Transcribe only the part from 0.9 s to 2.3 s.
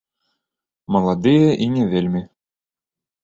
Маладыя і не вельмі.